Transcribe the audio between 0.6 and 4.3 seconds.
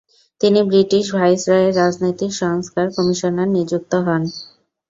British ভাইসরয়ের রাজনৈতিক সংস্কার কমিশনার নিযুক্ত হন।